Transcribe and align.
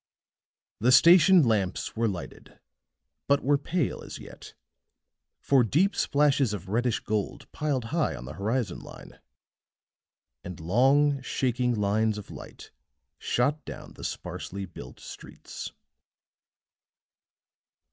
The 0.79 0.91
station 0.91 1.43
lamps 1.43 1.95
were 1.95 2.07
lighted, 2.07 2.59
but 3.27 3.43
were 3.43 3.59
pale 3.59 4.01
as 4.01 4.17
yet, 4.17 4.55
for 5.39 5.63
deep 5.63 5.95
splashes 5.95 6.53
of 6.55 6.69
reddish 6.69 7.01
gold 7.01 7.45
piled 7.51 7.85
high 7.93 8.15
on 8.15 8.25
the 8.25 8.33
horizon 8.33 8.79
line, 8.79 9.19
and 10.43 10.59
long, 10.59 11.21
shaking 11.21 11.75
lines 11.75 12.17
of 12.17 12.31
light 12.31 12.71
shot 13.19 13.63
down 13.63 13.93
the 13.93 14.03
sparsely 14.03 14.65
built 14.65 14.99
streets. 14.99 15.71